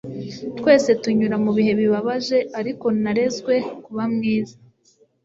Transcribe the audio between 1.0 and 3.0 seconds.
tunyura mu bihe bibabaje, ariko